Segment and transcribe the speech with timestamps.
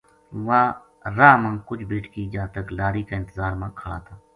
[1.17, 4.15] راہ ما کُجھ بیٹکی جاتک لاری کا انتظار ما کھلا تھا